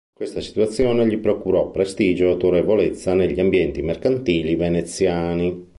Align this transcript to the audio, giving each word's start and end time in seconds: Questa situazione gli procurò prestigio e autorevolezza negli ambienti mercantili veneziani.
Questa 0.11 0.41
situazione 0.41 1.05
gli 1.05 1.19
procurò 1.19 1.69
prestigio 1.69 2.25
e 2.25 2.31
autorevolezza 2.31 3.13
negli 3.13 3.39
ambienti 3.39 3.83
mercantili 3.83 4.55
veneziani. 4.55 5.69